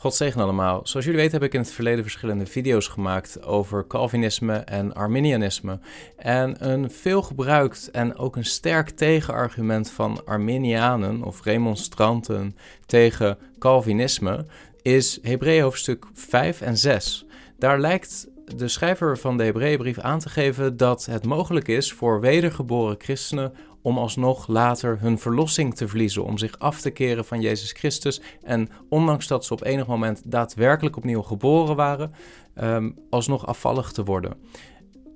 [0.00, 0.80] God zegen allemaal.
[0.82, 5.78] Zoals jullie weten heb ik in het verleden verschillende video's gemaakt over Calvinisme en Arminianisme.
[6.16, 12.56] En een veelgebruikt en ook een sterk tegenargument van Arminianen of remonstranten
[12.86, 14.46] tegen Calvinisme
[14.82, 17.26] is Hebreeën hoofdstuk 5 en 6.
[17.56, 22.20] Daar lijkt de schrijver van de Hebreeënbrief aan te geven dat het mogelijk is voor
[22.20, 27.40] wedergeboren christenen om alsnog later hun verlossing te verliezen, om zich af te keren van
[27.40, 32.12] Jezus Christus en ondanks dat ze op enig moment daadwerkelijk opnieuw geboren waren,
[32.60, 34.36] um, alsnog afvallig te worden.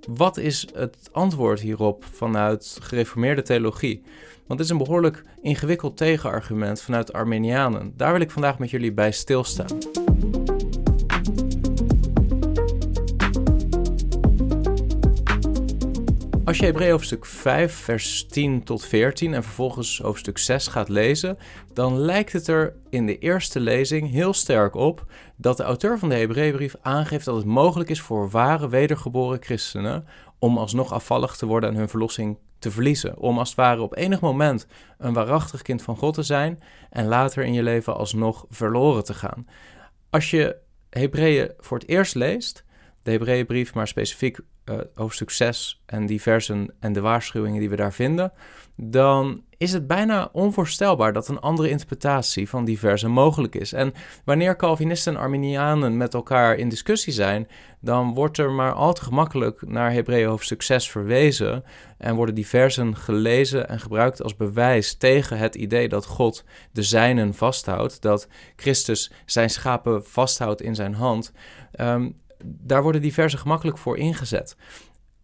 [0.08, 4.02] Wat is het antwoord hierop vanuit gereformeerde theologie?
[4.46, 7.92] Want het is een behoorlijk ingewikkeld tegenargument vanuit Armenianen.
[7.96, 9.78] Daar wil ik vandaag met jullie bij stilstaan.
[16.52, 21.38] Als je Hebreeën hoofdstuk 5, vers 10 tot 14 en vervolgens hoofdstuk 6 gaat lezen,
[21.72, 25.06] dan lijkt het er in de eerste lezing heel sterk op
[25.36, 30.06] dat de auteur van de Hebreeënbrief aangeeft dat het mogelijk is voor ware wedergeboren christenen
[30.38, 33.18] om alsnog afvallig te worden en hun verlossing te verliezen.
[33.18, 34.66] Om als het ware op enig moment
[34.98, 39.14] een waarachtig kind van God te zijn en later in je leven alsnog verloren te
[39.14, 39.46] gaan.
[40.10, 40.56] Als je
[40.90, 42.64] Hebreeën voor het eerst leest,
[43.02, 47.76] de Hebreeënbrief, maar specifiek uh, hoofdstuk 6 en die versen en de waarschuwingen die we
[47.76, 48.32] daar vinden,
[48.76, 53.72] dan is het bijna onvoorstelbaar dat een andere interpretatie van die versen mogelijk is.
[53.72, 53.92] En
[54.24, 57.48] wanneer Calvinisten en Arminianen met elkaar in discussie zijn,
[57.80, 61.64] dan wordt er maar al te gemakkelijk naar Hebreeën hoofdstuk 6 verwezen
[61.98, 66.82] en worden die versen gelezen en gebruikt als bewijs tegen het idee dat God de
[66.82, 71.32] zijnen vasthoudt, dat Christus zijn schapen vasthoudt in zijn hand.
[71.80, 74.56] Um, daar worden die gemakkelijk voor ingezet.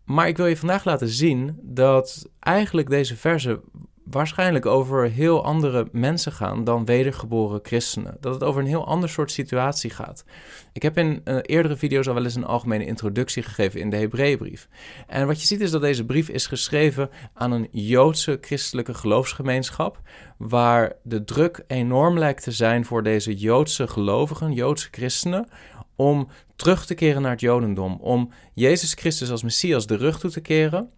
[0.05, 3.63] Maar ik wil je vandaag laten zien dat eigenlijk deze versen
[4.11, 8.17] waarschijnlijk over heel andere mensen gaan dan wedergeboren christenen.
[8.21, 10.25] Dat het over een heel ander soort situatie gaat.
[10.73, 13.97] Ik heb in uh, eerdere video's al wel eens een algemene introductie gegeven in de
[13.97, 14.69] Hebreeënbrief.
[15.07, 20.01] En wat je ziet is dat deze brief is geschreven aan een Joodse christelijke geloofsgemeenschap,
[20.37, 25.49] waar de druk enorm lijkt te zijn voor deze Joodse gelovigen, Joodse christenen,
[25.99, 30.31] om terug te keren naar het Jodendom, om Jezus Christus als Messias de rug toe
[30.31, 30.91] te keren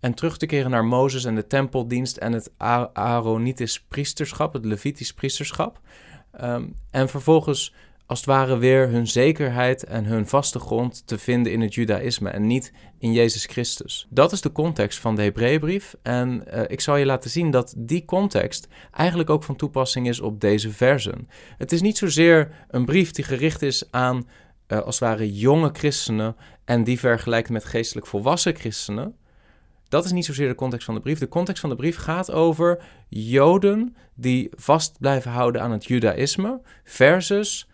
[0.00, 2.50] en terug te keren naar Mozes en de tempeldienst en het
[2.92, 5.80] Aaronitisch priesterschap, het Levitisch priesterschap.
[6.32, 7.74] Ehm, en vervolgens
[8.06, 12.30] als het ware weer hun zekerheid en hun vaste grond te vinden in het Judaïsme
[12.30, 14.06] en niet in Jezus Christus.
[14.10, 17.74] Dat is de context van de Hebreeënbrief en uh, ik zal je laten zien dat
[17.76, 21.28] die context eigenlijk ook van toepassing is op deze versen.
[21.58, 24.26] Het is niet zozeer een brief die gericht is aan
[24.68, 29.16] uh, als het ware jonge christenen en die vergelijkt met geestelijk volwassen christenen.
[29.88, 31.18] Dat is niet zozeer de context van de brief.
[31.18, 36.60] De context van de brief gaat over Joden die vast blijven houden aan het Judaïsme
[36.84, 37.68] versus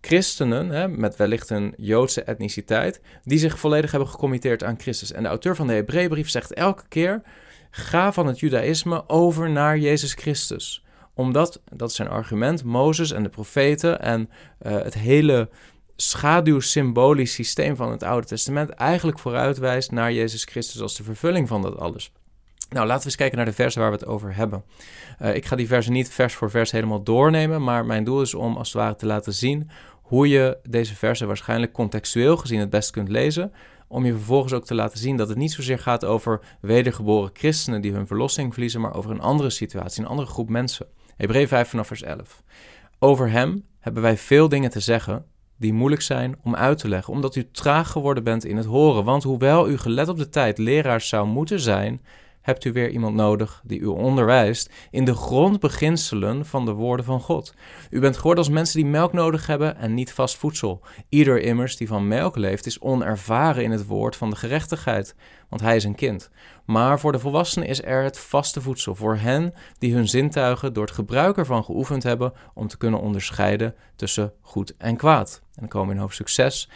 [0.00, 5.12] christenen hè, met wellicht een Joodse etniciteit die zich volledig hebben gecommitteerd aan Christus.
[5.12, 7.22] En de auteur van de Hebreeënbrief zegt elke keer:
[7.70, 10.84] ga van het Judaïsme over naar Jezus Christus.
[11.14, 14.30] Omdat, dat is zijn argument, Mozes en de profeten en
[14.62, 15.48] uh, het hele
[16.00, 21.62] schaduwsymbolisch systeem van het Oude Testament eigenlijk vooruitwijst naar Jezus Christus als de vervulling van
[21.62, 22.12] dat alles.
[22.70, 24.64] Nou, laten we eens kijken naar de versen waar we het over hebben.
[25.22, 28.34] Uh, ik ga die versen niet vers voor vers helemaal doornemen, maar mijn doel is
[28.34, 29.70] om als het ware te laten zien
[30.02, 33.52] hoe je deze versen waarschijnlijk contextueel gezien het best kunt lezen,
[33.88, 37.80] om je vervolgens ook te laten zien dat het niet zozeer gaat over wedergeboren christenen
[37.80, 40.86] die hun verlossing verliezen, maar over een andere situatie, een andere groep mensen.
[41.16, 42.42] Hebreeën 5 vanaf vers 11.
[42.98, 45.24] Over hem hebben wij veel dingen te zeggen,
[45.58, 49.04] die moeilijk zijn om uit te leggen, omdat u traag geworden bent in het horen.
[49.04, 52.00] Want hoewel u gelet op de tijd leraars zou moeten zijn,
[52.48, 57.20] hebt u weer iemand nodig die u onderwijst in de grondbeginselen van de woorden van
[57.20, 57.54] God.
[57.90, 60.80] U bent geworden als mensen die melk nodig hebben en niet vast voedsel.
[61.08, 65.14] Ieder immers die van melk leeft is onervaren in het woord van de gerechtigheid,
[65.48, 66.30] want hij is een kind.
[66.64, 70.84] Maar voor de volwassenen is er het vaste voedsel, voor hen die hun zintuigen door
[70.84, 75.40] het gebruik ervan geoefend hebben om te kunnen onderscheiden tussen goed en kwaad.
[75.42, 76.68] En dan komen in hoofdstuk 6.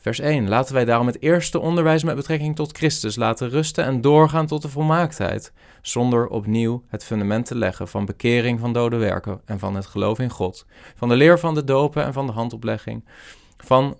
[0.00, 0.48] Vers 1.
[0.48, 4.62] Laten wij daarom het eerste onderwijs met betrekking tot Christus laten rusten en doorgaan tot
[4.62, 5.52] de volmaaktheid,
[5.82, 10.18] zonder opnieuw het fundament te leggen van bekering van dode werken en van het geloof
[10.18, 13.04] in God, van de leer van de dopen en van de handoplegging,
[13.56, 13.96] van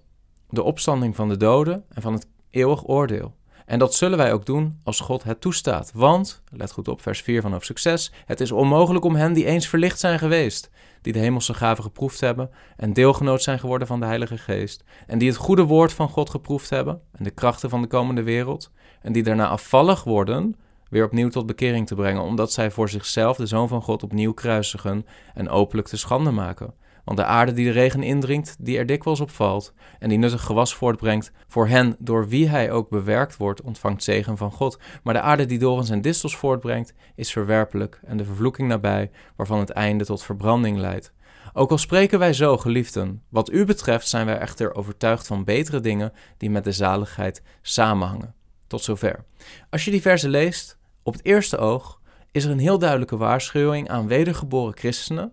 [0.48, 3.34] de opstanding van de doden en van het eeuwig oordeel.
[3.66, 5.90] En dat zullen wij ook doen als God het toestaat.
[5.94, 9.44] Want, let goed op vers 4 van hoofdstuk 6, het is onmogelijk om hen die
[9.44, 10.70] eens verlicht zijn geweest,
[11.02, 15.18] die de hemelse gaven geproefd hebben en deelgenoot zijn geworden van de Heilige Geest, en
[15.18, 18.70] die het goede woord van God geproefd hebben en de krachten van de komende wereld,
[19.02, 20.56] en die daarna afvallig worden,
[20.88, 24.32] weer opnieuw tot bekering te brengen, omdat zij voor zichzelf de Zoon van God opnieuw
[24.32, 26.74] kruisigen en openlijk te schande maken.
[27.10, 30.42] Want de aarde die de regen indringt, die er dikwijls op valt, en die nuttig
[30.42, 34.78] gewas voortbrengt, voor hen door wie hij ook bewerkt wordt, ontvangt zegen van God.
[35.02, 39.58] Maar de aarde die dorens en distels voortbrengt, is verwerpelijk en de vervloeking nabij, waarvan
[39.58, 41.12] het einde tot verbranding leidt.
[41.52, 45.80] Ook al spreken wij zo, geliefden, wat u betreft zijn wij echter overtuigd van betere
[45.80, 48.34] dingen die met de zaligheid samenhangen.
[48.66, 49.24] Tot zover.
[49.70, 52.00] Als je die versen leest, op het eerste oog
[52.32, 55.32] is er een heel duidelijke waarschuwing aan wedergeboren christenen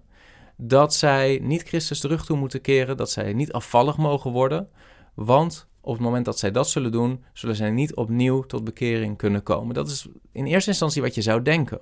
[0.58, 4.70] dat zij niet Christus terug toe moeten keren, dat zij niet afvallig mogen worden,
[5.14, 9.18] want op het moment dat zij dat zullen doen, zullen zij niet opnieuw tot bekering
[9.18, 9.76] kunnen komen.
[9.76, 11.80] Dat is in eerste instantie wat je zou denken.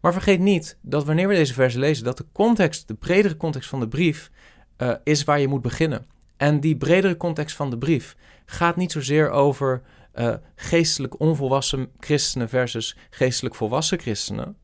[0.00, 3.68] Maar vergeet niet dat wanneer we deze versen lezen, dat de context, de bredere context
[3.68, 4.30] van de brief,
[4.78, 6.06] uh, is waar je moet beginnen.
[6.36, 9.82] En die bredere context van de brief gaat niet zozeer over
[10.14, 14.56] uh, geestelijk onvolwassen christenen versus geestelijk volwassen christenen.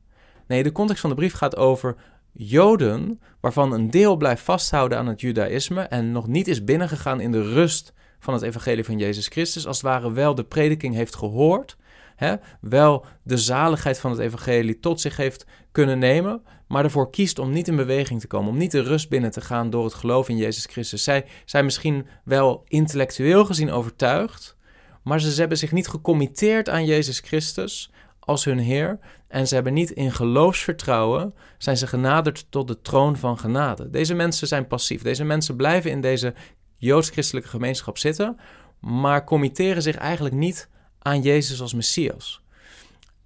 [0.47, 1.97] Nee, de context van de brief gaat over
[2.33, 7.33] Joden, waarvan een deel blijft vasthouden aan het Judaïsme en nog niet is binnengegaan in
[7.33, 11.17] de rust van het evangelie van Jezus Christus, als het ware wel de prediking heeft
[11.17, 11.77] gehoord,
[12.17, 17.39] hè, wel de zaligheid van het evangelie tot zich heeft kunnen nemen, maar ervoor kiest
[17.39, 19.95] om niet in beweging te komen, om niet de rust binnen te gaan door het
[19.95, 21.05] geloof in Jezus Christus.
[21.05, 24.57] Zij zijn misschien wel intellectueel gezien overtuigd,
[25.03, 27.91] maar ze hebben zich niet gecommitteerd aan Jezus Christus
[28.31, 28.99] als hun Heer
[29.29, 33.91] en ze hebben niet in geloofsvertrouwen zijn ze genaderd tot de troon van genade.
[33.91, 35.03] Deze mensen zijn passief.
[35.03, 36.35] Deze mensen blijven in deze
[36.77, 38.37] joods-christelijke gemeenschap zitten,
[38.81, 40.69] maar committeren zich eigenlijk niet
[40.99, 42.43] aan Jezus als Messias.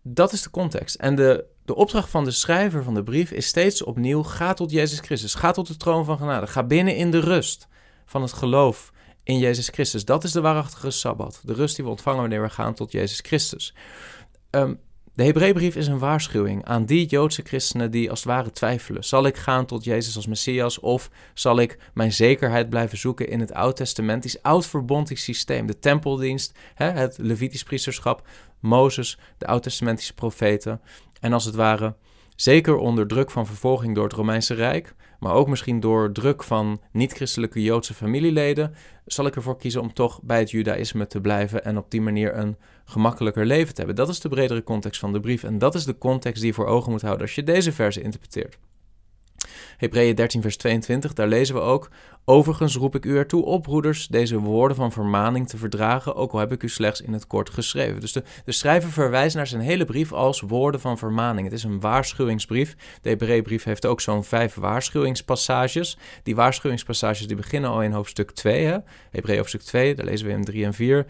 [0.03, 0.95] Dat is de context.
[0.95, 4.71] En de, de opdracht van de schrijver van de brief is steeds opnieuw: ga tot
[4.71, 7.69] Jezus Christus, ga tot de troon van genade, ga binnen in de rust
[8.07, 8.93] van het geloof
[9.23, 10.05] in Jezus Christus.
[10.05, 13.21] Dat is de waarachtige Sabbat, de rust die we ontvangen wanneer we gaan tot Jezus
[13.21, 13.75] Christus.
[14.51, 14.81] Um,
[15.15, 19.05] de Hebreeënbrief is een waarschuwing aan die Joodse christenen die als het ware twijfelen.
[19.05, 23.41] Zal ik gaan tot Jezus als Messias of zal ik mijn zekerheid blijven zoeken in
[23.41, 25.67] het oud-testamentisch, oud-verbondisch systeem?
[25.67, 28.29] De tempeldienst, hè, het Levitisch priesterschap,
[28.61, 30.81] Mozes, de oud-testamentische profeten.
[31.21, 31.95] En als het ware,
[32.37, 34.95] zeker onder druk van vervolging door het Romeinse Rijk,
[35.25, 38.75] maar ook misschien door druk van niet-christelijke Joodse familieleden,
[39.07, 42.37] zal ik ervoor kiezen om toch bij het Judaïsme te blijven en op die manier
[42.37, 43.97] een gemakkelijker leven te hebben.
[43.97, 46.55] Dat is de bredere context van de brief en dat is de context die je
[46.55, 48.59] voor ogen moet houden als je deze verse interpreteert.
[49.77, 51.91] Hebreeën 13, vers 22, daar lezen we ook:
[52.25, 56.39] Overigens roep ik u ertoe op, broeders, deze woorden van vermaning te verdragen, ook al
[56.39, 58.01] heb ik u slechts in het kort geschreven.
[58.01, 61.47] Dus de, de schrijver verwijst naar zijn hele brief als woorden van vermaning.
[61.47, 62.77] Het is een waarschuwingsbrief.
[63.03, 65.99] De Hebreeënbrief heeft ook zo'n vijf waarschuwingspassages.
[66.23, 68.77] Die waarschuwingspassages die beginnen al in hoofdstuk 2, hè?
[69.11, 71.07] Hebreeën hoofdstuk 2, daar lezen we in 3 en 4.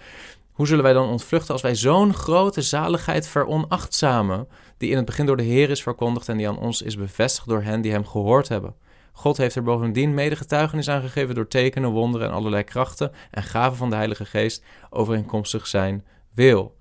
[0.53, 5.27] Hoe zullen wij dan ontvluchten als wij zo'n grote zaligheid veronachtzamen, die in het begin
[5.27, 8.07] door de Heer is verkondigd en die aan ons is bevestigd door hen die hem
[8.07, 8.75] gehoord hebben?
[9.13, 13.43] God heeft er bovendien mede getuigenis aan gegeven door tekenen, wonderen en allerlei krachten en
[13.43, 16.05] gaven van de Heilige Geest overeenkomstig zijn
[16.35, 16.77] wil.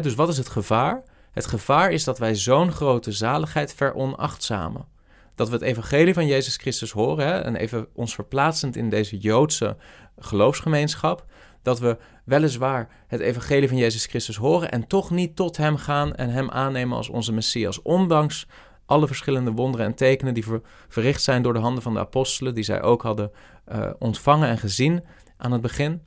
[0.00, 1.02] dus wat is het gevaar?
[1.32, 4.86] Het gevaar is dat wij zo'n grote zaligheid veronachtzamen.
[5.34, 9.76] Dat we het evangelie van Jezus Christus horen en even ons verplaatsend in deze Joodse
[10.18, 11.24] geloofsgemeenschap,
[11.62, 16.14] dat we weliswaar het evangelie van Jezus Christus horen en toch niet tot Hem gaan
[16.14, 18.46] en Hem aannemen als onze Messias, ondanks
[18.86, 20.44] alle verschillende wonderen en tekenen die
[20.88, 23.30] verricht zijn door de handen van de apostelen, die zij ook hadden
[23.72, 25.04] uh, ontvangen en gezien
[25.36, 26.02] aan het begin.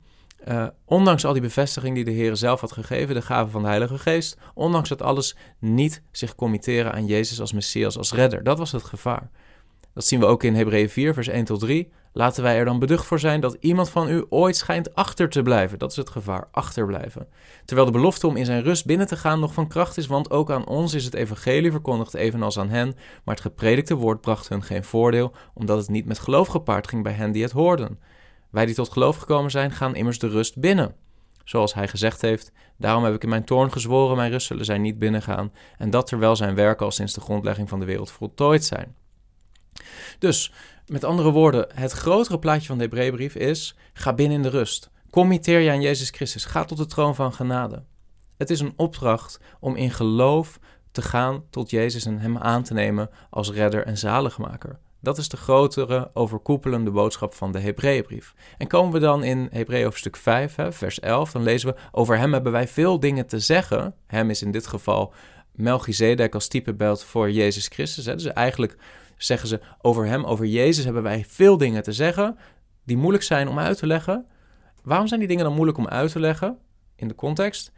[0.48, 3.68] Uh, ondanks al die bevestiging die de Heer zelf had gegeven, de gave van de
[3.68, 8.42] Heilige Geest, ondanks dat alles niet zich committeren aan Jezus als Messias, als redder.
[8.42, 9.30] Dat was het gevaar.
[9.94, 11.92] Dat zien we ook in Hebreeën 4, vers 1 tot 3.
[12.16, 15.42] Laten wij er dan beducht voor zijn dat iemand van u ooit schijnt achter te
[15.42, 15.78] blijven.
[15.78, 17.28] Dat is het gevaar, achterblijven.
[17.64, 20.30] Terwijl de belofte om in zijn rust binnen te gaan nog van kracht is, want
[20.30, 24.48] ook aan ons is het evangelie verkondigd evenals aan hen, maar het gepredikte woord bracht
[24.48, 27.98] hun geen voordeel, omdat het niet met geloof gepaard ging bij hen die het hoorden.
[28.50, 30.94] Wij die tot geloof gekomen zijn, gaan immers de rust binnen.
[31.44, 34.78] Zoals hij gezegd heeft, daarom heb ik in mijn toorn gezworen, mijn rust zullen zij
[34.78, 38.64] niet binnengaan, en dat terwijl zijn werken al sinds de grondlegging van de wereld voltooid
[38.64, 38.94] zijn.
[40.18, 40.52] Dus,
[40.86, 44.90] met andere woorden, het grotere plaatje van de Hebreeënbrief is: ga binnen in de rust.
[45.10, 46.44] Committeer je aan Jezus Christus.
[46.44, 47.84] Ga tot de troon van genade.
[48.36, 50.58] Het is een opdracht om in geloof
[50.92, 54.78] te gaan tot Jezus en Hem aan te nemen als redder en zaligmaker.
[55.00, 58.34] Dat is de grotere, overkoepelende boodschap van de Hebreeënbrief.
[58.58, 62.18] En komen we dan in Hebreeën hoofdstuk 5, hè, vers 11, dan lezen we: Over
[62.18, 63.94] Hem hebben wij veel dingen te zeggen.
[64.06, 65.12] Hem is in dit geval
[65.52, 68.04] Melchizedek als typebeeld voor Jezus Christus.
[68.04, 68.14] Hè.
[68.14, 68.76] Dus eigenlijk
[69.16, 72.38] zeggen ze over hem, over Jezus, hebben wij veel dingen te zeggen
[72.84, 74.26] die moeilijk zijn om uit te leggen.
[74.82, 76.58] Waarom zijn die dingen dan moeilijk om uit te leggen
[76.96, 77.72] in de context?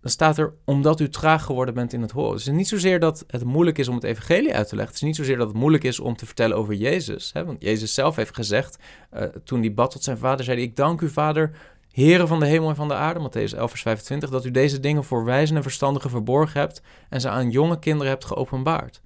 [0.00, 2.30] dan staat er omdat u traag geworden bent in het horen.
[2.30, 4.94] Het is niet zozeer dat het moeilijk is om het evangelie uit te leggen.
[4.94, 7.30] Het is niet zozeer dat het moeilijk is om te vertellen over Jezus.
[7.32, 7.44] Hè?
[7.44, 8.78] Want Jezus zelf heeft gezegd,
[9.14, 11.50] uh, toen hij bad tot zijn vader, zei ik dank u vader,
[11.90, 14.80] heren van de hemel en van de aarde, Matthäus 11 vers 25, dat u deze
[14.80, 19.02] dingen voor wijzen en verstandigen verborgen hebt en ze aan jonge kinderen hebt geopenbaard.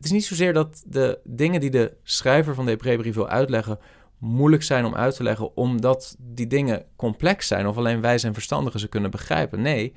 [0.00, 3.78] Het is niet zozeer dat de dingen die de schrijver van de Hebreeënbrief wil uitleggen
[4.18, 8.34] moeilijk zijn om uit te leggen, omdat die dingen complex zijn of alleen wij en
[8.34, 9.60] verstandigen ze kunnen begrijpen.
[9.60, 9.94] Nee,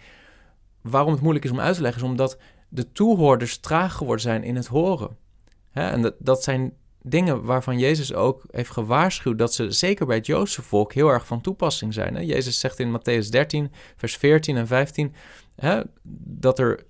[0.81, 2.37] waarom het moeilijk is om uit te leggen, is omdat
[2.69, 5.17] de toehoorders traag geworden zijn in het horen.
[5.71, 10.25] en dat, dat zijn dingen waarvan Jezus ook heeft gewaarschuwd dat ze zeker bij het
[10.25, 12.25] Joodse volk heel erg van toepassing zijn.
[12.25, 15.13] Jezus zegt in Matthäus 13, vers 14 en 15
[16.23, 16.85] dat er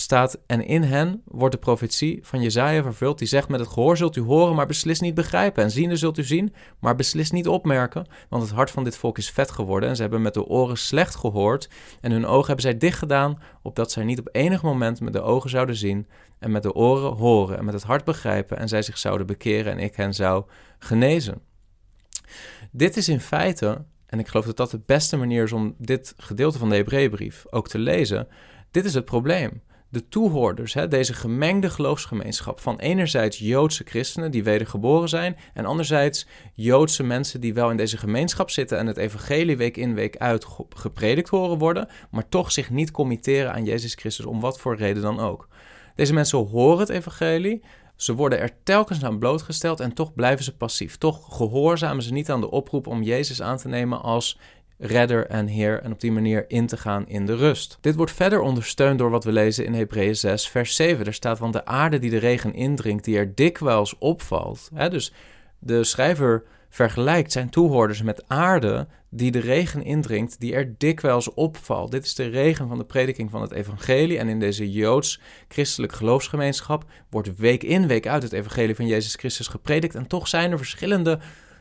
[0.00, 3.96] staat, en in hen wordt de profetie van Jezaja vervuld, die zegt, met het gehoor
[3.96, 7.48] zult u horen, maar beslist niet begrijpen, en ziende zult u zien, maar beslist niet
[7.48, 10.46] opmerken, want het hart van dit volk is vet geworden, en ze hebben met de
[10.46, 11.68] oren slecht gehoord,
[12.00, 15.22] en hun ogen hebben zij dicht gedaan, opdat zij niet op enig moment met de
[15.22, 16.06] ogen zouden zien,
[16.38, 19.72] en met de oren horen, en met het hart begrijpen, en zij zich zouden bekeren,
[19.72, 20.44] en ik hen zou
[20.78, 21.40] genezen.
[22.70, 26.14] Dit is in feite, en ik geloof dat dat de beste manier is om dit
[26.16, 28.28] gedeelte van de Hebreeënbrief ook te lezen,
[28.70, 34.44] dit is het probleem de toehoorders, hè, deze gemengde geloofsgemeenschap van enerzijds Joodse christenen die
[34.44, 39.56] wedergeboren zijn en anderzijds Joodse mensen die wel in deze gemeenschap zitten en het evangelie
[39.56, 44.26] week in week uit gepredikt horen worden, maar toch zich niet committeren aan Jezus Christus
[44.26, 45.48] om wat voor reden dan ook.
[45.94, 47.62] Deze mensen horen het evangelie,
[47.96, 50.96] ze worden er telkens aan blootgesteld en toch blijven ze passief.
[50.96, 54.38] Toch gehoorzamen ze niet aan de oproep om Jezus aan te nemen als
[54.78, 57.78] redder en heer en op die manier in te gaan in de rust.
[57.80, 61.06] Dit wordt verder ondersteund door wat we lezen in Hebreeën 6 vers 7.
[61.06, 64.70] Er staat, want de aarde die de regen indringt, die er dikwijls opvalt.
[64.74, 65.12] Hè, dus
[65.58, 71.90] de schrijver vergelijkt zijn toehoorders met aarde die de regen indringt, die er dikwijls opvalt.
[71.90, 74.18] Dit is de regen van de prediking van het evangelie.
[74.18, 79.48] En in deze joods-christelijke geloofsgemeenschap wordt week in, week uit het evangelie van Jezus Christus
[79.48, 79.94] gepredikt.
[79.94, 81.18] En toch zijn er verschillende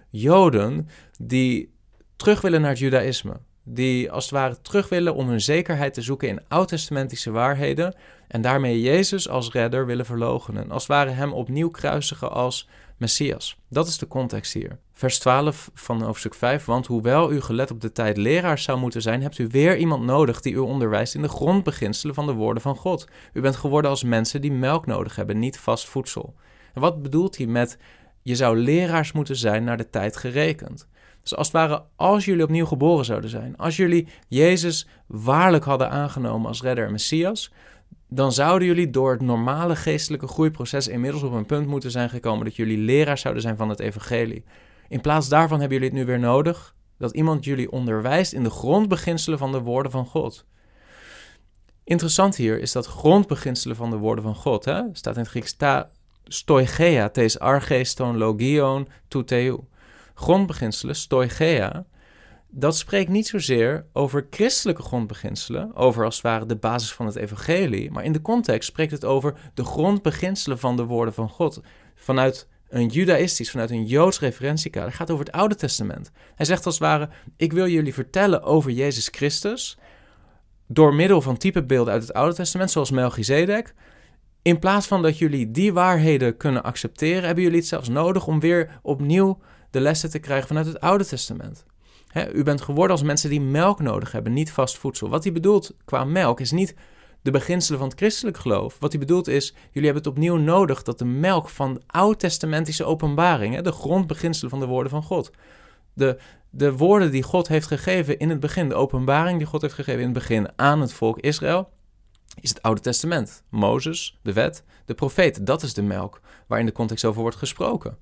[0.09, 0.87] joden
[1.19, 1.74] die
[2.15, 3.33] terug willen naar het judaïsme.
[3.63, 7.95] Die als het ware terug willen om hun zekerheid te zoeken in oud-testamentische waarheden.
[8.27, 10.71] En daarmee Jezus als redder willen verloochenen.
[10.71, 13.57] Als het ware hem opnieuw kruisigen als Messias.
[13.69, 14.79] Dat is de context hier.
[14.93, 16.65] Vers 12 van hoofdstuk 5.
[16.65, 20.03] Want hoewel u gelet op de tijd leraar zou moeten zijn, hebt u weer iemand
[20.03, 23.07] nodig die u onderwijst in de grondbeginselen van de woorden van God.
[23.33, 26.35] U bent geworden als mensen die melk nodig hebben, niet vast voedsel.
[26.73, 27.77] En wat bedoelt hij met
[28.21, 30.87] je zou leraars moeten zijn naar de tijd gerekend?
[31.25, 35.89] Dus als het ware, als jullie opnieuw geboren zouden zijn, als jullie Jezus waarlijk hadden
[35.89, 37.51] aangenomen als redder en Messias,
[38.07, 42.45] dan zouden jullie door het normale geestelijke groeiproces inmiddels op een punt moeten zijn gekomen
[42.45, 44.43] dat jullie leraar zouden zijn van het evangelie.
[44.87, 48.49] In plaats daarvan hebben jullie het nu weer nodig dat iemand jullie onderwijst in de
[48.49, 50.45] grondbeginselen van de woorden van God.
[51.83, 55.55] Interessant hier is dat grondbeginselen van de woorden van God, hè, staat in het Grieks
[55.55, 55.89] ta
[56.23, 59.57] stoicheia, tes argeston logion tuteu
[60.15, 61.85] grondbeginselen, stoicheia,
[62.57, 67.15] dat spreekt niet zozeer over christelijke grondbeginselen, over als het ware de basis van het
[67.15, 71.61] evangelie, maar in de context spreekt het over de grondbeginselen van de woorden van God.
[71.95, 76.11] Vanuit een judaïstisch, vanuit een joods referentiekader, gaat over het Oude Testament.
[76.35, 79.77] Hij zegt als het ware, ik wil jullie vertellen over Jezus Christus
[80.67, 83.73] door middel van typebeelden uit het Oude Testament, zoals Melchizedek.
[84.41, 88.39] In plaats van dat jullie die waarheden kunnen accepteren, hebben jullie het zelfs nodig om
[88.39, 89.39] weer opnieuw
[89.75, 91.65] de lessen te krijgen vanuit het Oude Testament.
[92.33, 95.09] u bent geworden als mensen die melk nodig hebben, niet vast voedsel.
[95.09, 96.75] Wat hij bedoelt qua melk is niet
[97.21, 98.77] de beginselen van het christelijk geloof.
[98.79, 103.61] Wat hij bedoelt is, jullie hebben het opnieuw nodig dat de melk van oud-testamentische openbaring,
[103.61, 105.31] de grondbeginselen van de woorden van God,
[105.93, 106.17] de,
[106.49, 109.99] de woorden die God heeft gegeven in het begin, de openbaring die God heeft gegeven
[109.99, 111.69] in het begin aan het volk Israël,
[112.39, 113.43] is het Oude Testament.
[113.49, 117.37] Mozes, de wet, de profeten, dat is de melk waar in de context over wordt
[117.37, 117.97] gesproken.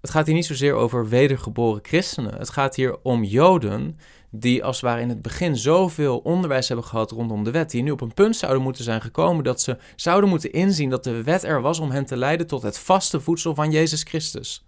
[0.00, 2.38] Het gaat hier niet zozeer over wedergeboren christenen.
[2.38, 3.98] Het gaat hier om Joden
[4.30, 7.82] die als het ware in het begin zoveel onderwijs hebben gehad rondom de wet, die
[7.82, 11.22] nu op een punt zouden moeten zijn gekomen dat ze zouden moeten inzien dat de
[11.22, 14.64] wet er was om hen te leiden tot het vaste voedsel van Jezus Christus.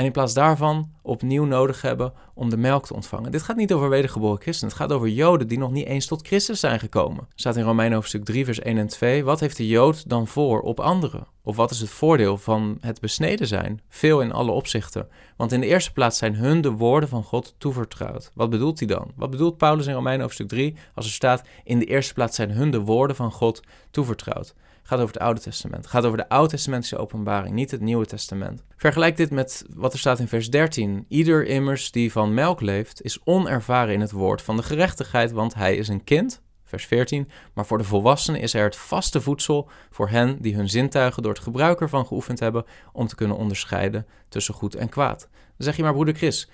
[0.00, 3.30] En in plaats daarvan opnieuw nodig hebben om de melk te ontvangen.
[3.30, 4.72] Dit gaat niet over wedergeboren christenen.
[4.72, 7.28] Het gaat over Joden die nog niet eens tot Christus zijn gekomen.
[7.34, 9.24] staat in Romeinen hoofdstuk 3, vers 1 en 2.
[9.24, 11.26] Wat heeft de Jood dan voor op anderen?
[11.42, 13.80] Of wat is het voordeel van het besneden zijn?
[13.88, 15.08] Veel in alle opzichten.
[15.36, 18.30] Want in de eerste plaats zijn hun de woorden van God toevertrouwd.
[18.34, 19.10] Wat bedoelt hij dan?
[19.16, 22.50] Wat bedoelt Paulus in Romeinen hoofdstuk 3 als er staat: In de eerste plaats zijn
[22.50, 24.54] hun de woorden van God toevertrouwd?
[24.90, 25.86] Gaat over het Oude Testament.
[25.86, 28.64] Gaat over de Oud-testamentische openbaring, niet het Nieuwe Testament.
[28.76, 31.04] Vergelijk dit met wat er staat in vers 13.
[31.08, 35.54] Ieder immers die van melk leeft, is onervaren in het woord van de gerechtigheid, want
[35.54, 36.42] hij is een kind.
[36.64, 37.28] Vers 14.
[37.54, 41.32] Maar voor de volwassenen is er het vaste voedsel voor hen die hun zintuigen door
[41.32, 45.28] het gebruik ervan geoefend hebben om te kunnen onderscheiden tussen goed en kwaad.
[45.30, 46.50] Dan zeg je maar, broeder Chris,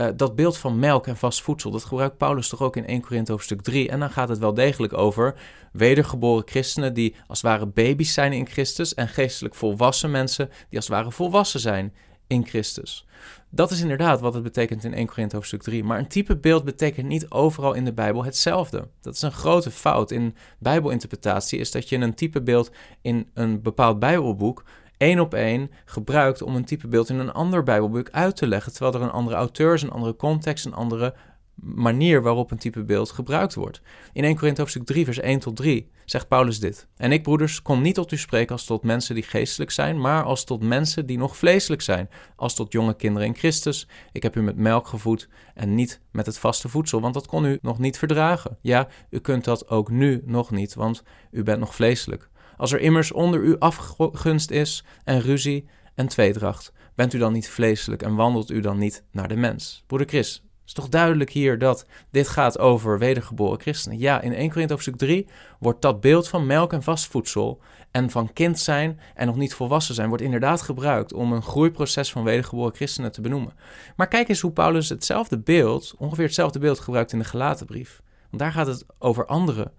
[0.00, 3.00] uh, dat beeld van melk en vast voedsel, dat gebruikt Paulus toch ook in 1
[3.00, 3.88] Korinthe hoofdstuk 3.
[3.88, 5.34] En dan gaat het wel degelijk over
[5.72, 10.88] wedergeboren christenen die als ware baby's zijn in Christus en geestelijk volwassen mensen die als
[10.88, 11.94] ware volwassen zijn
[12.26, 13.06] in Christus.
[13.50, 15.84] Dat is inderdaad wat het betekent in 1 Korinthe hoofdstuk 3.
[15.84, 18.88] Maar een type beeld betekent niet overal in de Bijbel hetzelfde.
[19.00, 23.62] Dat is een grote fout in Bijbelinterpretatie, is dat je een type beeld in een
[23.62, 24.64] bepaald Bijbelboek
[25.00, 28.72] één op één gebruikt om een type beeld in een ander Bijbelboek uit te leggen,
[28.72, 31.14] terwijl er een andere auteur is, een andere context, een andere
[31.62, 33.80] manier waarop een type beeld gebruikt wordt.
[34.12, 36.86] In 1 Korinthe hoofdstuk 3 vers 1 tot 3 zegt Paulus dit.
[36.96, 40.22] En ik, broeders, kom niet tot u spreken als tot mensen die geestelijk zijn, maar
[40.22, 43.88] als tot mensen die nog vleeselijk zijn, als tot jonge kinderen in Christus.
[44.12, 47.44] Ik heb u met melk gevoed en niet met het vaste voedsel, want dat kon
[47.44, 48.58] u nog niet verdragen.
[48.60, 52.30] Ja, u kunt dat ook nu nog niet, want u bent nog vleeselijk.
[52.60, 57.48] Als er immers onder u afgunst is en ruzie en tweedracht, bent u dan niet
[57.48, 59.84] vleeselijk en wandelt u dan niet naar de mens?
[59.86, 63.98] Broeder Chris, is toch duidelijk hier dat dit gaat over wedergeboren christenen?
[63.98, 65.26] Ja, in 1 Korinthe hoofdstuk 3
[65.58, 69.54] wordt dat beeld van melk en vast voedsel en van kind zijn en nog niet
[69.54, 73.52] volwassen zijn, wordt inderdaad gebruikt om een groeiproces van wedergeboren christenen te benoemen.
[73.96, 78.02] Maar kijk eens hoe Paulus hetzelfde beeld, ongeveer hetzelfde beeld gebruikt in de Galatenbrief.
[78.30, 79.72] Want daar gaat het over andere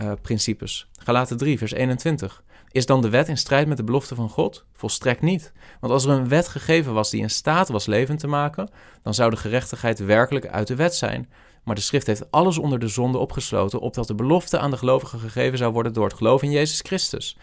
[0.00, 0.88] uh, principes.
[0.98, 2.42] Galaten 3, vers 21.
[2.70, 4.64] Is dan de wet in strijd met de belofte van God?
[4.72, 5.52] Volstrekt niet.
[5.80, 8.68] Want als er een wet gegeven was die in staat was leven te maken,
[9.02, 11.28] dan zou de gerechtigheid werkelijk uit de wet zijn.
[11.64, 15.18] Maar de schrift heeft alles onder de zonde opgesloten, opdat de belofte aan de gelovigen
[15.18, 17.36] gegeven zou worden door het geloof in Jezus Christus.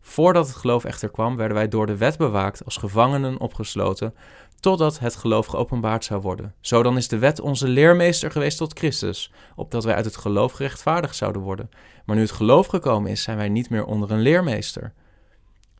[0.00, 4.14] Voordat het geloof echter kwam, werden wij door de wet bewaakt, als gevangenen opgesloten,
[4.60, 6.54] totdat het geloof geopenbaard zou worden.
[6.60, 10.52] Zo dan is de wet onze leermeester geweest tot Christus, opdat wij uit het geloof
[10.52, 11.70] gerechtvaardigd zouden worden.
[12.04, 14.92] Maar nu het geloof gekomen is, zijn wij niet meer onder een leermeester.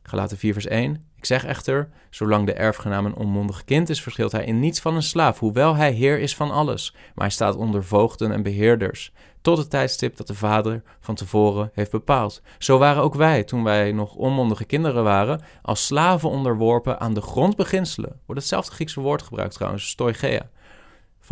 [0.03, 1.10] Gelaten 4 vers 1.
[1.21, 4.95] Ik zeg echter, zolang de erfgenaam een onmondig kind is, verschilt hij in niets van
[4.95, 6.91] een slaaf, hoewel hij heer is van alles.
[6.93, 11.71] Maar hij staat onder voogden en beheerders, tot het tijdstip dat de vader van tevoren
[11.73, 12.41] heeft bepaald.
[12.57, 17.21] Zo waren ook wij, toen wij nog onmondige kinderen waren, als slaven onderworpen aan de
[17.21, 18.19] grondbeginselen.
[18.25, 20.49] Wordt hetzelfde Griekse woord gebruikt trouwens, stoigea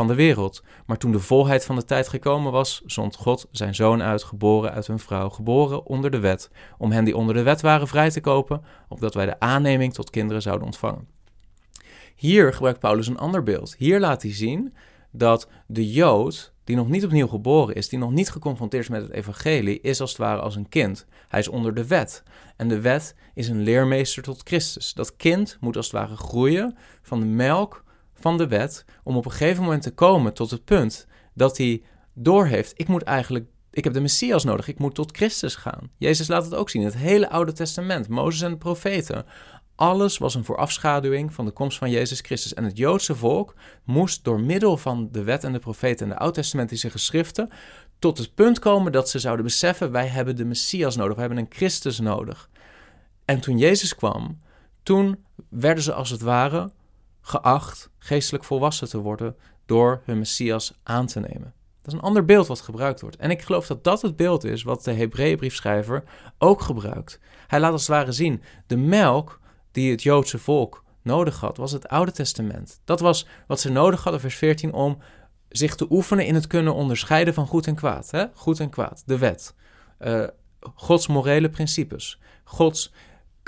[0.00, 0.62] van de wereld.
[0.86, 4.72] Maar toen de volheid van de tijd gekomen was, zond God zijn zoon uit, geboren
[4.72, 8.10] uit een vrouw, geboren onder de wet, om hen die onder de wet waren vrij
[8.10, 11.08] te kopen, opdat wij de aanneming tot kinderen zouden ontvangen.
[12.16, 13.74] Hier gebruikt Paulus een ander beeld.
[13.78, 14.74] Hier laat hij zien
[15.10, 19.02] dat de Jood, die nog niet opnieuw geboren is, die nog niet geconfronteerd is met
[19.02, 21.06] het evangelie, is als het ware als een kind.
[21.28, 22.22] Hij is onder de wet.
[22.56, 24.92] En de wet is een leermeester tot Christus.
[24.92, 27.84] Dat kind moet als het ware groeien van de melk
[28.20, 31.82] van de wet om op een gegeven moment te komen tot het punt dat hij
[32.14, 35.90] doorheeft, ik moet eigenlijk, ik heb de Messias nodig, ik moet tot Christus gaan.
[35.96, 39.26] Jezus laat het ook zien, het hele Oude Testament, Mozes en de profeten.
[39.74, 42.54] Alles was een voorafschaduwing van de komst van Jezus Christus.
[42.54, 43.54] En het Joodse volk
[43.84, 47.50] moest door middel van de wet en de profeten en de Oud-testamentische geschriften
[47.98, 51.38] tot het punt komen dat ze zouden beseffen: wij hebben de Messias nodig, we hebben
[51.38, 52.50] een Christus nodig.
[53.24, 54.40] En toen Jezus kwam,
[54.82, 56.70] toen werden ze als het ware
[57.30, 61.52] geacht geestelijk volwassen te worden door hun Messias aan te nemen.
[61.82, 63.16] Dat is een ander beeld wat gebruikt wordt.
[63.16, 66.02] En ik geloof dat dat het beeld is wat de Hebreeënbriefschrijver
[66.38, 67.20] ook gebruikt.
[67.46, 69.40] Hij laat als het ware zien, de melk
[69.72, 72.80] die het Joodse volk nodig had, was het Oude Testament.
[72.84, 74.98] Dat was wat ze nodig hadden, vers 14, om
[75.48, 78.10] zich te oefenen in het kunnen onderscheiden van goed en kwaad.
[78.10, 78.24] Hè?
[78.34, 79.54] Goed en kwaad, de wet.
[80.00, 80.26] Uh,
[80.74, 82.20] Gods morele principes.
[82.44, 82.92] Gods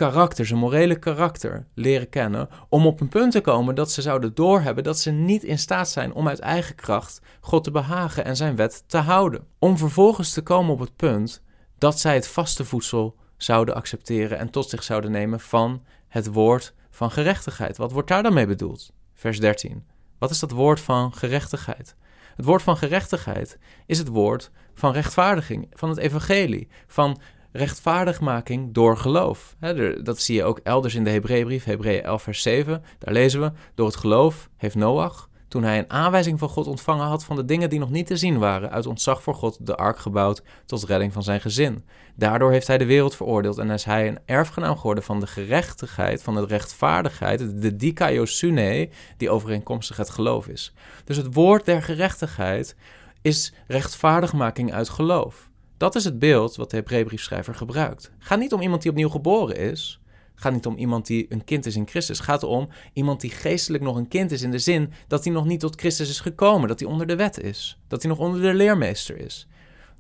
[0.09, 4.35] karakter, zijn morele karakter leren kennen, om op een punt te komen dat ze zouden
[4.35, 8.37] doorhebben dat ze niet in staat zijn om uit eigen kracht God te behagen en
[8.37, 9.47] zijn wet te houden.
[9.59, 11.43] Om vervolgens te komen op het punt
[11.79, 16.75] dat zij het vaste voedsel zouden accepteren en tot zich zouden nemen van het woord
[16.91, 17.77] van gerechtigheid.
[17.77, 18.93] Wat wordt daar dan mee bedoeld?
[19.15, 19.87] Vers 13.
[20.19, 21.97] Wat is dat woord van gerechtigheid?
[22.37, 27.21] Het woord van gerechtigheid is het woord van rechtvaardiging, van het evangelie, van
[27.53, 29.57] rechtvaardigmaking door geloof.
[30.03, 32.83] dat zie je ook elders in de Hebreeënbrief, Hebreeën 11 vers 7.
[32.99, 37.07] Daar lezen we, door het geloof heeft Noach, toen hij een aanwijzing van God ontvangen
[37.07, 39.77] had van de dingen die nog niet te zien waren, uit ontzag voor God de
[39.77, 41.85] ark gebouwd tot redding van zijn gezin.
[42.15, 46.23] Daardoor heeft hij de wereld veroordeeld en is hij een erfgenaam geworden van de gerechtigheid,
[46.23, 50.75] van de rechtvaardigheid, de dikaiosune, die overeenkomstig het geloof is.
[51.05, 52.77] Dus het woord der gerechtigheid
[53.23, 55.51] is rechtvaardigmaking uit geloof.
[55.83, 58.03] Dat is het beeld wat de Hebreeënbriefschrijver gebruikt.
[58.03, 60.01] Het gaat niet om iemand die opnieuw geboren is.
[60.35, 62.19] Gaat niet om iemand die een kind is in Christus.
[62.19, 65.33] Het gaat om iemand die geestelijk nog een kind is in de zin dat hij
[65.33, 68.21] nog niet tot Christus is gekomen, dat hij onder de wet is, dat hij nog
[68.21, 69.49] onder de leermeester is.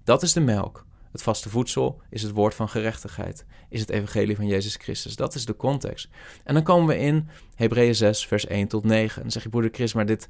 [0.05, 0.87] Dat is de melk.
[1.13, 5.17] Het vaste voedsel is het woord van gerechtigheid, is het evangelie van Jezus Christus.
[5.17, 6.09] Dat is de context.
[6.45, 9.17] En dan komen we in Hebreeën 6, vers 1 tot 9.
[9.17, 10.29] En dan zeg je, broeder Chris, maar dit,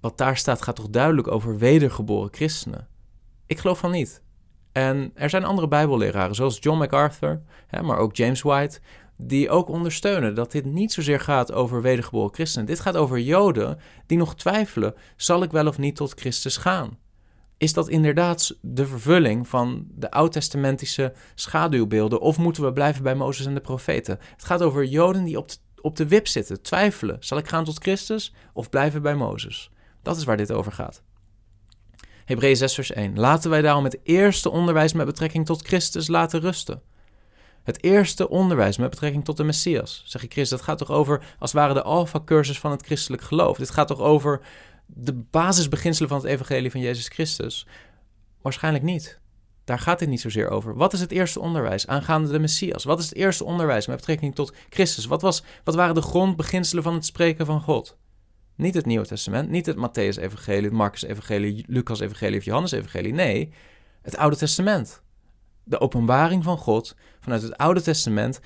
[0.00, 2.88] wat daar staat gaat toch duidelijk over wedergeboren christenen?
[3.46, 4.22] Ik geloof van niet.
[4.72, 8.80] En er zijn andere Bijbelleraren, zoals John MacArthur, hè, maar ook James White,
[9.16, 12.66] die ook ondersteunen dat dit niet zozeer gaat over wedergeboren christenen.
[12.66, 16.98] Dit gaat over Joden die nog twijfelen: zal ik wel of niet tot Christus gaan?
[17.56, 22.20] Is dat inderdaad de vervulling van de oud-testamentische schaduwbeelden?
[22.20, 24.18] Of moeten we blijven bij Mozes en de profeten?
[24.32, 27.64] Het gaat over Joden die op de, op de wip zitten, twijfelen: zal ik gaan
[27.64, 29.70] tot Christus of blijven bij Mozes?
[30.02, 31.02] Dat is waar dit over gaat.
[32.30, 33.18] Hebreeën 6, vers 1.
[33.18, 36.82] Laten wij daarom het eerste onderwijs met betrekking tot Christus laten rusten.
[37.62, 40.02] Het eerste onderwijs met betrekking tot de Messias.
[40.06, 43.22] Zeg ik, Christus, dat gaat toch over, als het ware, de alfa-cursus van het christelijk
[43.22, 43.56] geloof.
[43.56, 44.40] Dit gaat toch over
[44.86, 47.66] de basisbeginselen van het evangelie van Jezus Christus?
[48.42, 49.20] Waarschijnlijk niet.
[49.64, 50.74] Daar gaat dit niet zozeer over.
[50.74, 52.84] Wat is het eerste onderwijs aangaande de Messias?
[52.84, 55.06] Wat is het eerste onderwijs met betrekking tot Christus?
[55.06, 57.98] Wat, was, wat waren de grondbeginselen van het spreken van God?
[58.60, 63.12] Niet het Nieuwe Testament, niet het Matthäus-evangelie, het Marcus-evangelie, Lucas-evangelie of Johannes-evangelie.
[63.12, 63.52] Nee,
[64.02, 65.02] het Oude Testament.
[65.64, 68.40] De openbaring van God vanuit het Oude Testament,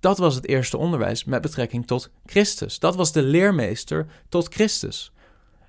[0.00, 2.78] dat was het eerste onderwijs met betrekking tot Christus.
[2.78, 5.12] Dat was de leermeester tot Christus.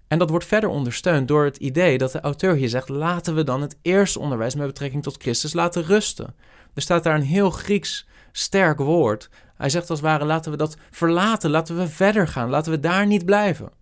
[0.08, 3.44] En dat wordt verder ondersteund door het idee dat de auteur hier zegt: laten we
[3.44, 6.36] dan het eerste onderwijs met betrekking tot Christus laten rusten.
[6.74, 9.30] Er staat daar een heel Grieks sterk woord.
[9.56, 12.80] Hij zegt als het ware: laten we dat verlaten, laten we verder gaan, laten we
[12.80, 13.80] daar niet blijven.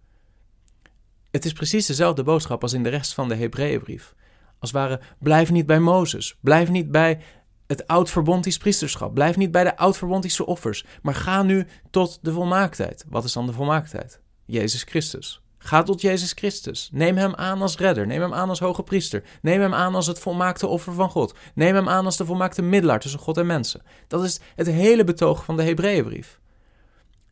[1.32, 4.16] Het is precies dezelfde boodschap als in de rest van de Hebreeënbrief.
[4.60, 6.38] Als ware, blijf niet bij Mozes.
[6.42, 7.22] Blijf niet bij
[7.68, 9.14] het oud-verbondisch priesterschap.
[9.14, 10.86] Blijf niet bij de oud-verbondische offers.
[11.02, 13.06] Maar ga nu tot de volmaaktheid.
[13.10, 14.22] Wat is dan de volmaaktheid?
[14.46, 15.42] Jezus Christus.
[15.58, 16.90] Ga tot Jezus Christus.
[16.92, 18.08] Neem hem aan als redder.
[18.08, 19.24] Neem hem aan als hoge priester.
[19.42, 21.36] Neem hem aan als het volmaakte offer van God.
[21.56, 23.82] Neem hem aan als de volmaakte middelaar tussen God en mensen.
[24.08, 26.40] Dat is het hele betoog van de Hebreeënbrief.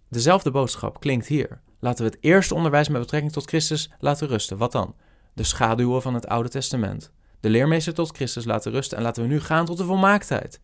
[0.09, 1.61] Dezelfde boodschap klinkt hier.
[1.87, 4.57] Laten we het eerste onderwijs met betrekking tot Christus laten rusten.
[4.57, 4.95] Wat dan?
[5.33, 7.11] De schaduwen van het Oude Testament.
[7.39, 10.61] De leermeester tot Christus laten rusten en laten we nu gaan tot de volmaaktheid.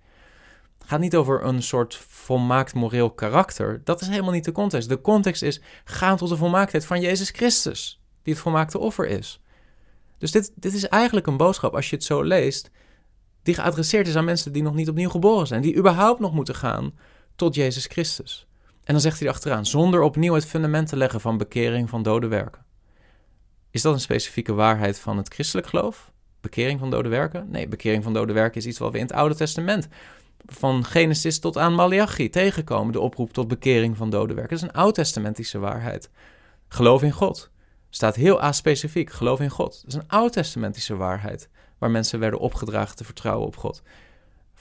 [0.77, 3.81] Het gaat niet over een soort volmaakt moreel karakter.
[3.83, 4.89] Dat is helemaal niet de context.
[4.89, 9.41] De context is gaan tot de volmaaktheid van Jezus Christus, die het volmaakte offer is.
[10.17, 12.71] Dus dit, dit is eigenlijk een boodschap, als je het zo leest,
[13.43, 16.55] die geadresseerd is aan mensen die nog niet opnieuw geboren zijn, die überhaupt nog moeten
[16.55, 16.93] gaan
[17.35, 18.47] tot Jezus Christus.
[18.83, 22.27] En dan zegt hij erachteraan, zonder opnieuw het fundament te leggen van bekering van dode
[22.27, 22.65] werken.
[23.71, 26.11] Is dat een specifieke waarheid van het christelijk geloof?
[26.41, 27.49] Bekering van dode werken?
[27.49, 29.87] Nee, bekering van dode werken is iets wat we in het Oude Testament
[30.45, 32.93] van Genesis tot aan Malachi tegenkomen.
[32.93, 34.55] De oproep tot bekering van dode werken.
[34.55, 36.09] Dat is een oud-testamentische waarheid.
[36.67, 37.51] Geloof in God.
[37.89, 39.11] Staat heel aspecifiek.
[39.11, 39.81] Geloof in God.
[39.81, 41.49] Dat is een oud-testamentische waarheid.
[41.77, 43.81] Waar mensen werden opgedragen te vertrouwen op God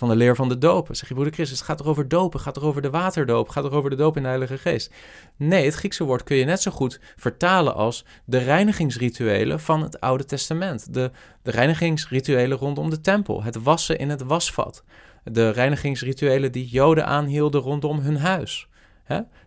[0.03, 0.97] van de leer van de dopen.
[0.97, 2.41] Zeg je, broeder Christus, het gaat toch over dopen?
[2.41, 3.49] Gaat toch over de waterdoop?
[3.49, 4.93] Gaat toch over de doop in de Heilige Geest?
[5.37, 10.01] Nee, het Griekse woord kun je net zo goed vertalen als de reinigingsrituelen van het
[10.01, 10.95] Oude Testament.
[10.95, 11.11] De,
[11.43, 13.43] de reinigingsrituelen rondom de tempel.
[13.43, 14.85] Het wassen in het wasvat.
[15.25, 18.69] De reinigingsrituelen die Joden aanhielden rondom hun huis.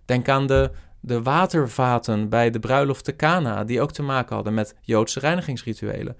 [0.05, 4.53] Denk aan de, de watervaten bij de bruiloft te Cana, die ook te maken hadden
[4.53, 6.15] met Joodse reinigingsrituelen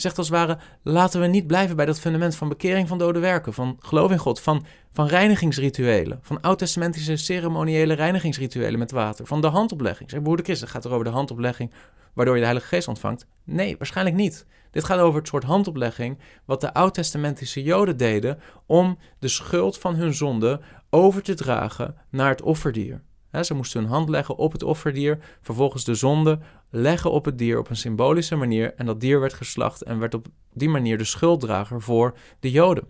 [0.00, 3.18] zegt als het ware: laten we niet blijven bij dat fundament van bekering van dode
[3.18, 9.40] werken, van geloof in God, van, van reinigingsrituelen, van oud-testamentische ceremoniële reinigingsrituelen met water, van
[9.40, 10.10] de handoplegging.
[10.10, 11.72] Zeg, broeder Christus, gaat er over de handoplegging
[12.14, 13.26] waardoor je de Heilige Geest ontvangt?
[13.44, 14.46] Nee, waarschijnlijk niet.
[14.70, 19.94] Dit gaat over het soort handoplegging wat de oud-testamentische Joden deden om de schuld van
[19.94, 20.60] hun zonde
[20.90, 25.84] over te dragen naar het offerdier ze moesten hun hand leggen op het offerdier, vervolgens
[25.84, 26.38] de zonde
[26.70, 30.14] leggen op het dier op een symbolische manier en dat dier werd geslacht en werd
[30.14, 32.84] op die manier de schulddrager voor de Joden.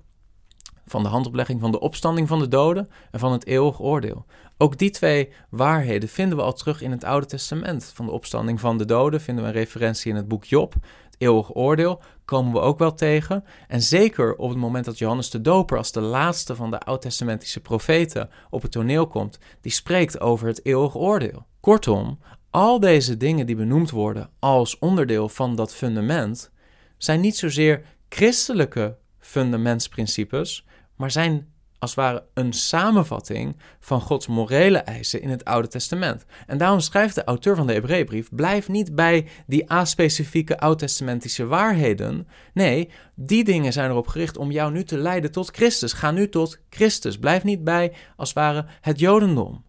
[0.86, 4.26] Van de handoplegging van de opstanding van de doden en van het eeuwig oordeel.
[4.58, 7.92] Ook die twee waarheden vinden we al terug in het Oude Testament.
[7.94, 10.74] Van de opstanding van de doden vinden we een referentie in het boek Job
[11.20, 13.44] eeuwig oordeel komen we ook wel tegen.
[13.68, 17.60] En zeker op het moment dat Johannes de Doper als de laatste van de oud-testamentische
[17.60, 21.46] profeten op het toneel komt, die spreekt over het eeuwig oordeel.
[21.60, 22.18] Kortom,
[22.50, 26.50] al deze dingen die benoemd worden als onderdeel van dat fundament,
[26.96, 31.49] zijn niet zozeer christelijke fundamentsprincipes, maar zijn
[31.80, 36.24] als ware een samenvatting van Gods morele eisen in het Oude Testament.
[36.46, 42.28] En daarom schrijft de auteur van de Hebreeënbrief: blijf niet bij die aspecifieke oud-testamentische waarheden.
[42.54, 45.92] Nee, die dingen zijn erop gericht om jou nu te leiden tot Christus.
[45.92, 47.18] Ga nu tot Christus.
[47.18, 49.64] Blijf niet bij, als het ware, het Jodendom.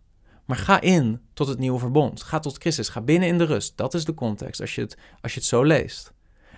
[0.46, 2.24] Maar ga in tot het nieuwe verbond.
[2.24, 2.90] Ga tot Christus.
[2.90, 3.78] Ga binnen in de rust.
[3.78, 6.14] Dat is de context als je het, als je het zo leest.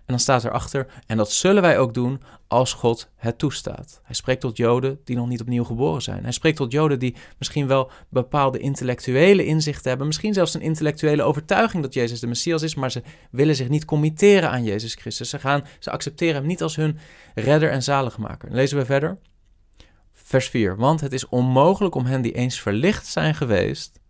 [0.06, 4.02] En dan staat erachter, en dat zullen wij ook doen als God het toestaat.
[4.04, 6.24] Hij spreekt tot Joden die nog niet opnieuw geboren zijn.
[6.24, 11.24] Hij spreekt tot Joden die misschien wel bepaalde intellectuele inzichten hebben, misschien zelfs een intellectuele
[11.24, 15.30] overtuiging dat Jezus de Messias is, maar ze willen zich niet committeren aan Jezus Christus.
[15.30, 16.98] Ze, gaan, ze accepteren hem niet als hun
[17.36, 18.52] redder en zaligmaker.
[18.52, 19.18] lezen we verder.
[20.12, 20.78] Vers 4.
[20.78, 24.02] Want het is onmogelijk om hen die eens verlicht zijn geweest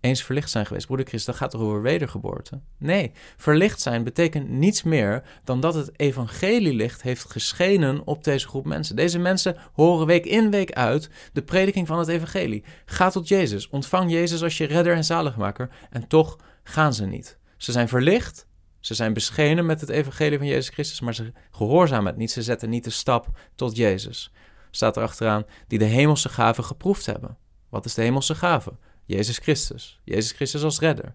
[0.00, 0.86] eens verlicht zijn geweest.
[0.86, 2.60] Broeder Christus, dat gaat toch over wedergeboorte?
[2.78, 8.64] Nee, verlicht zijn betekent niets meer dan dat het evangelielicht heeft geschenen op deze groep
[8.64, 8.96] mensen.
[8.96, 12.64] Deze mensen horen week in week uit de prediking van het evangelie.
[12.84, 17.38] Ga tot Jezus, ontvang Jezus als je redder en zaligmaker en toch gaan ze niet.
[17.56, 18.46] Ze zijn verlicht,
[18.80, 22.30] ze zijn beschenen met het evangelie van Jezus Christus, maar ze gehoorzamen het niet.
[22.30, 24.32] Ze zetten niet de stap tot Jezus.
[24.70, 27.36] Staat er achteraan, die de hemelse gaven geproefd hebben.
[27.68, 28.72] Wat is de hemelse gave?
[29.08, 30.00] Jezus Christus.
[30.04, 31.14] Jezus Christus als redder.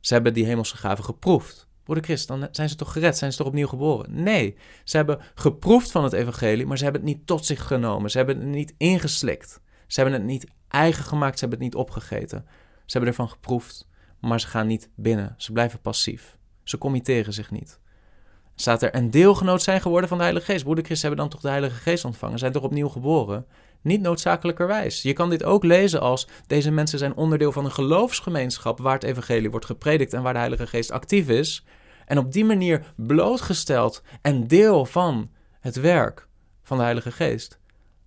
[0.00, 1.68] Ze hebben die hemelse gaven geproefd.
[1.84, 3.16] Broeder Christus, dan zijn ze toch gered?
[3.16, 4.22] Zijn ze toch opnieuw geboren?
[4.22, 8.10] Nee, ze hebben geproefd van het evangelie, maar ze hebben het niet tot zich genomen.
[8.10, 9.60] Ze hebben het niet ingeslikt.
[9.86, 12.44] Ze hebben het niet eigen gemaakt, ze hebben het niet opgegeten.
[12.84, 13.88] Ze hebben ervan geproefd,
[14.20, 15.34] maar ze gaan niet binnen.
[15.36, 16.36] Ze blijven passief.
[16.62, 17.80] Ze committeren zich niet.
[18.54, 20.62] Staat er een deelgenoot zijn geworden van de Heilige Geest.
[20.62, 22.38] Broeder Christus hebben dan toch de Heilige Geest ontvangen?
[22.38, 23.46] Zijn toch opnieuw geboren?
[23.84, 25.02] Niet noodzakelijkerwijs.
[25.02, 29.02] Je kan dit ook lezen als deze mensen zijn onderdeel van een geloofsgemeenschap waar het
[29.02, 31.64] evangelie wordt gepredikt en waar de Heilige Geest actief is.
[32.06, 36.28] En op die manier blootgesteld en deel van het werk
[36.62, 37.58] van de Heilige Geest.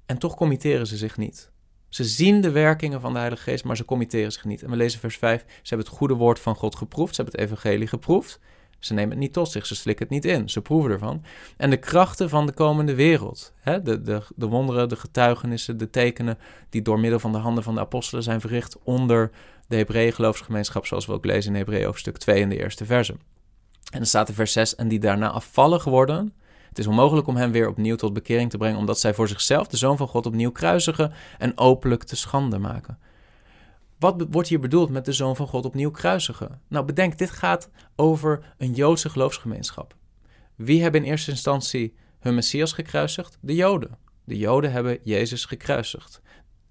[0.05, 1.51] En toch committeren ze zich niet.
[1.89, 4.63] Ze zien de werkingen van de Heilige Geest, maar ze committeren zich niet.
[4.63, 5.45] En we lezen vers 5.
[5.47, 7.15] Ze hebben het goede woord van God geproefd.
[7.15, 8.39] Ze hebben het evangelie geproefd.
[8.79, 11.23] Ze nemen het niet tot zich, ze slikken het niet in, ze proeven ervan.
[11.57, 15.89] En de krachten van de komende wereld, hè, de, de, de wonderen, de getuigenissen, de
[15.89, 16.37] tekenen
[16.69, 19.31] die door middel van de handen van de apostelen zijn verricht onder
[19.67, 23.13] de Hebreeën geloofsgemeenschap, zoals we ook lezen in Hebreeën hoofdstuk 2 in de eerste verse.
[23.91, 26.33] En dan staat in vers 6, en die daarna afvallig worden.
[26.69, 29.67] Het is onmogelijk om hen weer opnieuw tot bekering te brengen, omdat zij voor zichzelf
[29.67, 32.97] de Zoon van God opnieuw kruisigen en openlijk te schande maken.
[33.99, 36.61] Wat wordt hier bedoeld met de Zoon van God opnieuw kruisigen?
[36.67, 39.95] Nou, bedenk, dit gaat over een Joodse geloofsgemeenschap.
[40.55, 43.37] Wie hebben in eerste instantie hun Messias gekruisigd?
[43.41, 43.97] De Joden.
[44.23, 46.21] De Joden hebben Jezus gekruisigd.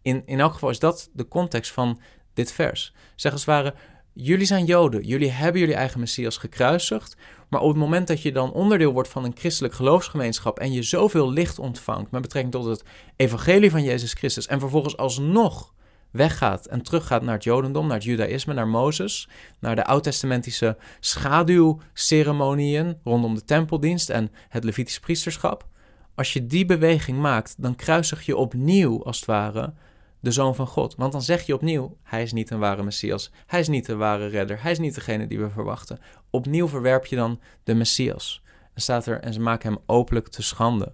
[0.02, 2.00] In, in elk geval is dat de context van
[2.34, 2.94] dit vers.
[3.14, 3.74] Zeg als het ware,
[4.12, 7.16] jullie zijn Joden, jullie hebben jullie eigen Messias gekruisigd,
[7.48, 10.82] maar op het moment dat je dan onderdeel wordt van een christelijk geloofsgemeenschap en je
[10.82, 12.82] zoveel licht ontvangt met betrekking tot het
[13.16, 15.74] evangelie van Jezus Christus en vervolgens alsnog
[16.10, 22.98] weggaat en teruggaat naar het Jodendom, naar het Judaïsme, naar Mozes, naar de oud-testamentische schaduwceremonieën
[23.04, 25.66] rondom de tempeldienst en het Levitisch priesterschap.
[26.14, 29.72] Als je die beweging maakt, dan kruisig je opnieuw, als het ware,
[30.20, 30.94] de Zoon van God.
[30.94, 33.96] Want dan zeg je opnieuw, hij is niet een ware Messias, hij is niet de
[33.96, 35.98] ware redder, hij is niet degene die we verwachten.
[36.30, 38.42] Opnieuw verwerp je dan de Messias.
[38.74, 40.92] Staat er, en ze maken hem openlijk te schande.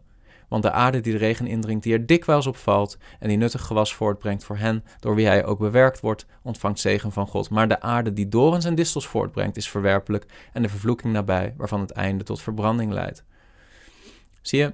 [0.52, 3.62] Want de aarde die de regen indringt, die er dikwijls op valt en die nuttig
[3.62, 7.50] gewas voortbrengt voor hen, door wie hij ook bewerkt wordt, ontvangt zegen van God.
[7.50, 11.80] Maar de aarde die dorens en distels voortbrengt, is verwerpelijk en de vervloeking nabij, waarvan
[11.80, 13.24] het einde tot verbranding leidt.
[14.42, 14.72] Zie je,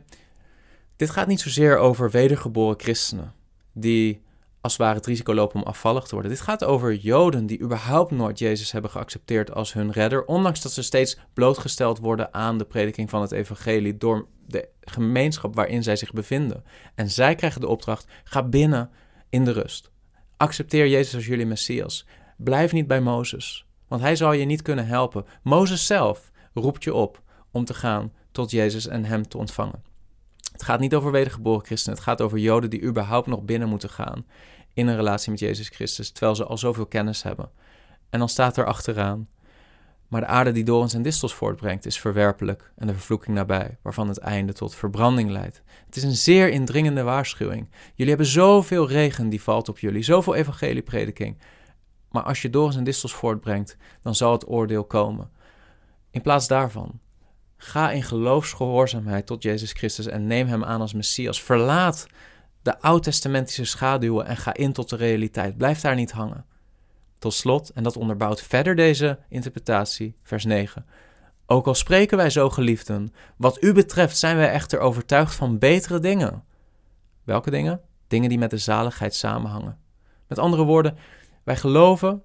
[0.97, 3.33] dit gaat niet zozeer over wedergeboren christenen,
[3.73, 4.23] die
[4.61, 6.31] als het ware het risico lopen om afvallig te worden.
[6.31, 10.73] Dit gaat over Joden die überhaupt nooit Jezus hebben geaccepteerd als hun redder, ondanks dat
[10.73, 15.97] ze steeds blootgesteld worden aan de prediking van het evangelie door de gemeenschap waarin zij
[15.97, 16.65] zich bevinden.
[16.95, 18.91] En zij krijgen de opdracht: ga binnen
[19.29, 19.91] in de rust.
[20.37, 22.07] Accepteer Jezus als jullie Messias.
[22.37, 25.25] Blijf niet bij Mozes, want hij zal je niet kunnen helpen.
[25.43, 29.88] Mozes zelf roept je op om te gaan tot Jezus en hem te ontvangen.
[30.59, 33.91] Het gaat niet over wedergeboren christenen, het gaat over Joden die überhaupt nog binnen moeten
[33.91, 34.27] gaan
[34.75, 37.51] in een relatie met Jezus Christus, terwijl ze al zoveel kennis hebben.
[38.11, 39.29] En dan staat er achteraan:
[40.09, 44.09] maar de aarde die dorens en distels voortbrengt is verwerpelijk en de vervloeking nabij, waarvan
[44.09, 45.63] het einde tot verbranding leidt.
[45.87, 47.71] Het is een zeer indringende waarschuwing.
[47.95, 51.39] Jullie hebben zoveel regen die valt op jullie, zoveel evangelieprediking.
[52.11, 55.31] Maar als je dorens en distels voortbrengt, dan zal het oordeel komen.
[56.11, 57.01] In plaats daarvan,
[57.59, 61.43] ga in geloofsgehoorzaamheid tot Jezus Christus en neem hem aan als Messias.
[61.43, 62.07] Verlaat
[62.63, 65.57] de oud-testamentische schaduwen en ga in tot de realiteit.
[65.57, 66.45] Blijf daar niet hangen.
[67.19, 70.87] Tot slot, en dat onderbouwt verder deze interpretatie, vers 9.
[71.47, 76.01] Ook al spreken wij zo geliefden, wat u betreft zijn wij echter overtuigd van betere
[76.01, 76.45] dingen.
[77.25, 77.81] Welke dingen?
[78.09, 79.79] dingen die met de zaligheid samenhangen.
[80.27, 80.97] Met andere woorden,
[81.45, 82.23] wij geloven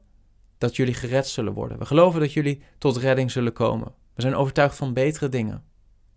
[0.58, 1.80] dat jullie gered zullen worden.
[1.80, 3.94] We geloven dat jullie tot redding zullen komen.
[4.16, 5.64] We zijn overtuigd van betere dingen.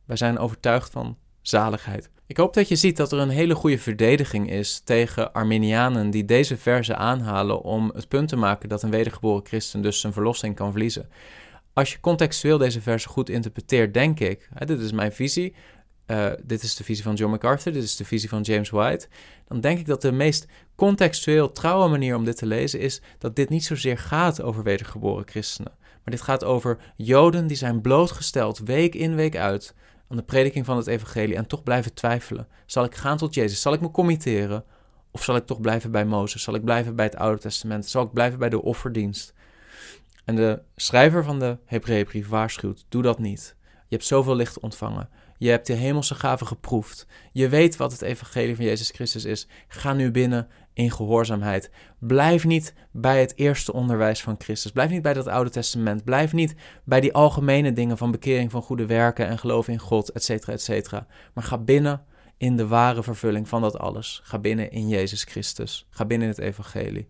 [0.05, 2.11] Wij zijn overtuigd van zaligheid.
[2.27, 6.25] Ik hoop dat je ziet dat er een hele goede verdediging is tegen Arminianen die
[6.25, 10.55] deze verse aanhalen om het punt te maken dat een wedergeboren christen dus zijn verlossing
[10.55, 11.09] kan verliezen.
[11.73, 15.55] Als je contextueel deze verse goed interpreteert, denk ik, hè, dit is mijn visie,
[16.07, 19.09] uh, dit is de visie van John MacArthur, dit is de visie van James White,
[19.49, 23.37] dan denk ik dat de meest contextueel trouwe manier om dit te lezen is dat
[23.37, 25.73] dit niet zozeer gaat over wedergeboren christenen,
[26.07, 29.75] maar dit gaat over Joden die zijn blootgesteld week in week uit
[30.09, 32.49] aan de prediking van het evangelie en toch blijven twijfelen.
[32.67, 33.61] Zal ik gaan tot Jezus?
[33.61, 34.65] Zal ik me committeren?
[35.11, 36.43] Of zal ik toch blijven bij Mozes?
[36.43, 37.87] Zal ik blijven bij het Oude Testament?
[37.87, 39.35] Zal ik blijven bij de offerdienst?
[40.25, 43.57] En de schrijver van de Hebreeënbrief waarschuwt: doe dat niet.
[43.63, 45.09] Je hebt zoveel licht ontvangen.
[45.39, 47.07] Je hebt de hemelse gaven geproefd.
[47.33, 49.47] Je weet wat het evangelie van Jezus Christus is.
[49.69, 51.71] Ga nu binnen in gehoorzaamheid.
[51.99, 54.73] Blijf niet bij het eerste onderwijs van Christus.
[54.73, 56.05] Blijf niet bij dat Oude Testament.
[56.05, 60.09] Blijf niet bij die algemene dingen van bekering van goede werken en geloof in God,
[60.09, 61.07] et cetera, et cetera.
[61.35, 62.05] Maar ga binnen
[62.37, 64.21] in de ware vervulling van dat alles.
[64.23, 65.87] Ga binnen in Jezus Christus.
[65.91, 67.09] Ga binnen in het evangelie.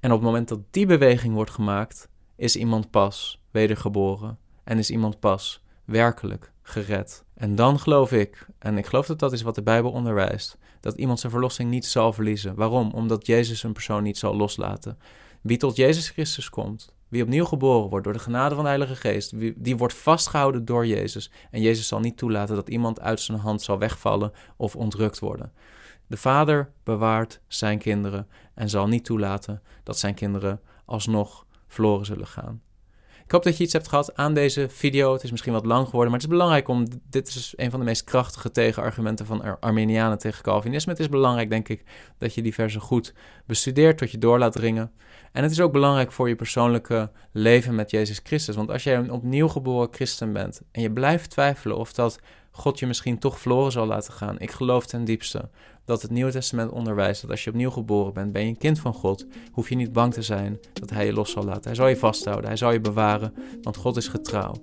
[0.00, 4.90] En op het moment dat die beweging wordt gemaakt, is iemand pas wedergeboren en is
[4.90, 7.24] iemand pas werkelijk gered.
[7.34, 10.96] En dan geloof ik, en ik geloof dat dat is wat de Bijbel onderwijst, dat
[10.96, 12.54] iemand zijn verlossing niet zal verliezen.
[12.54, 12.90] Waarom?
[12.92, 14.98] Omdat Jezus een persoon niet zal loslaten.
[15.40, 18.96] Wie tot Jezus Christus komt, wie opnieuw geboren wordt door de genade van de Heilige
[18.96, 21.30] Geest, die wordt vastgehouden door Jezus.
[21.50, 25.52] En Jezus zal niet toelaten dat iemand uit zijn hand zal wegvallen of ontrukt worden.
[26.06, 32.26] De Vader bewaart zijn kinderen en zal niet toelaten dat zijn kinderen alsnog verloren zullen
[32.26, 32.62] gaan.
[33.26, 35.12] Ik hoop dat je iets hebt gehad aan deze video.
[35.12, 36.86] Het is misschien wat lang geworden, maar het is belangrijk om.
[37.10, 40.92] Dit is een van de meest krachtige tegenargumenten van Armenianen tegen Calvinisme.
[40.92, 41.82] Het is belangrijk, denk ik,
[42.18, 43.14] dat je die goed
[43.46, 44.92] bestudeert, tot je door laat dringen.
[45.32, 48.56] En het is ook belangrijk voor je persoonlijke leven met Jezus Christus.
[48.56, 52.78] Want als jij een opnieuw geboren christen bent en je blijft twijfelen of dat God
[52.78, 54.38] je misschien toch verloren zal laten gaan.
[54.38, 55.48] Ik geloof ten diepste
[55.86, 58.78] dat het Nieuwe Testament onderwijst dat als je opnieuw geboren bent, ben je een kind
[58.78, 61.64] van God, hoef je niet bang te zijn dat Hij je los zal laten.
[61.64, 64.54] Hij zal je vasthouden, Hij zal je bewaren, want God is getrouw.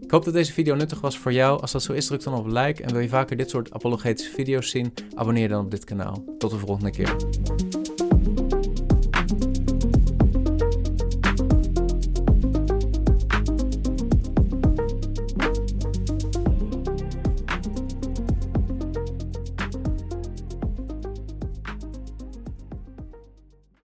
[0.00, 1.60] Ik hoop dat deze video nuttig was voor jou.
[1.60, 2.82] Als dat zo is, druk dan op like.
[2.82, 6.24] En wil je vaker dit soort apologetische video's zien, abonneer dan op dit kanaal.
[6.38, 7.16] Tot de volgende keer.